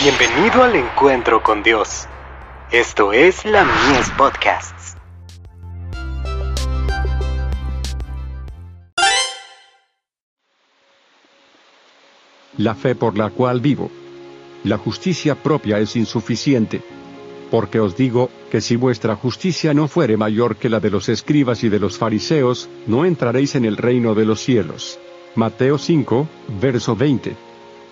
[0.00, 2.06] Bienvenido al encuentro con Dios.
[2.70, 4.96] Esto es la Mies Podcasts.
[12.56, 13.90] La fe por la cual vivo.
[14.62, 16.80] La justicia propia es insuficiente.
[17.50, 21.64] Porque os digo, que si vuestra justicia no fuere mayor que la de los escribas
[21.64, 25.00] y de los fariseos, no entraréis en el reino de los cielos.
[25.34, 26.28] Mateo 5,
[26.60, 27.47] verso 20.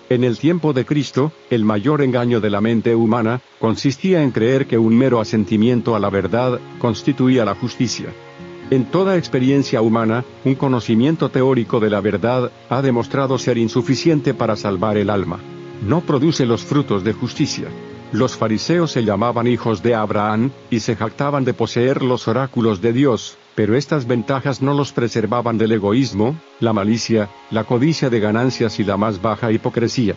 [0.09, 4.65] En el tiempo de Cristo, el mayor engaño de la mente humana, consistía en creer
[4.65, 8.13] que un mero asentimiento a la verdad, constituía la justicia.
[8.69, 14.55] En toda experiencia humana, un conocimiento teórico de la verdad, ha demostrado ser insuficiente para
[14.55, 15.39] salvar el alma.
[15.85, 17.67] No produce los frutos de justicia.
[18.13, 22.93] Los fariseos se llamaban hijos de Abraham, y se jactaban de poseer los oráculos de
[22.93, 28.79] Dios, pero estas ventajas no los preservaban del egoísmo, la malicia, la codicia de ganancias
[28.79, 30.13] y la más baja hipocresía.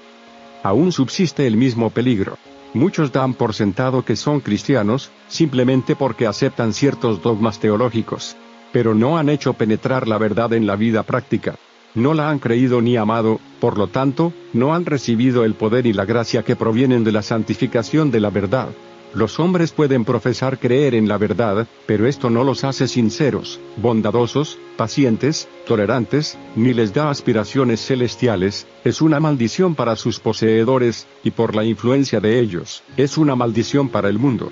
[0.62, 2.36] Aún subsiste el mismo peligro.
[2.74, 8.36] Muchos dan por sentado que son cristianos, simplemente porque aceptan ciertos dogmas teológicos.
[8.74, 11.54] Pero no han hecho penetrar la verdad en la vida práctica
[11.94, 15.92] no la han creído ni amado, por lo tanto, no han recibido el poder y
[15.92, 18.68] la gracia que provienen de la santificación de la verdad.
[19.12, 24.56] Los hombres pueden profesar creer en la verdad, pero esto no los hace sinceros, bondadosos,
[24.76, 31.56] pacientes, tolerantes, ni les da aspiraciones celestiales, es una maldición para sus poseedores, y por
[31.56, 34.50] la influencia de ellos, es una maldición para el mundo.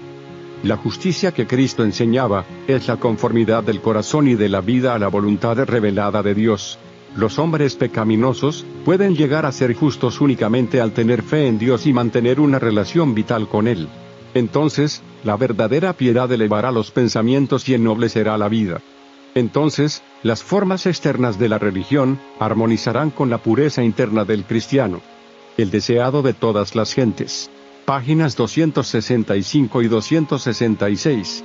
[0.64, 4.98] La justicia que Cristo enseñaba, es la conformidad del corazón y de la vida a
[4.98, 6.80] la voluntad revelada de Dios,
[7.16, 11.92] los hombres pecaminosos pueden llegar a ser justos únicamente al tener fe en Dios y
[11.92, 13.88] mantener una relación vital con Él.
[14.34, 18.80] Entonces, la verdadera piedad elevará los pensamientos y ennoblecerá la vida.
[19.34, 25.00] Entonces, las formas externas de la religión armonizarán con la pureza interna del cristiano.
[25.56, 27.50] El deseado de todas las gentes.
[27.84, 31.44] Páginas 265 y 266.